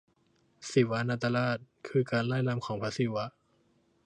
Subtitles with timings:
[0.71, 1.57] ศิวนาฎราช
[1.87, 3.25] คือการร่ายรำของพระศิวะ